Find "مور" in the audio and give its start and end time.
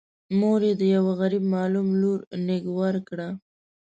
0.39-0.61